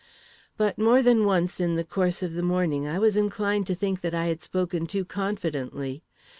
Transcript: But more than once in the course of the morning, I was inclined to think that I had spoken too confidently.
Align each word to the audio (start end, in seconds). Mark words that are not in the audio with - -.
But 0.57 0.79
more 0.79 1.03
than 1.03 1.25
once 1.25 1.59
in 1.59 1.75
the 1.75 1.83
course 1.83 2.23
of 2.23 2.33
the 2.33 2.41
morning, 2.41 2.87
I 2.87 2.97
was 2.97 3.15
inclined 3.15 3.67
to 3.67 3.75
think 3.75 4.01
that 4.01 4.15
I 4.15 4.25
had 4.25 4.41
spoken 4.41 4.87
too 4.87 5.05
confidently. 5.05 6.01